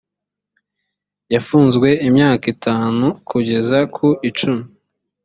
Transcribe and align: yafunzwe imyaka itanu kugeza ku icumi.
yafunzwe 1.33 1.89
imyaka 2.07 2.45
itanu 2.53 3.05
kugeza 3.29 3.77
ku 3.95 4.07
icumi. 4.29 4.63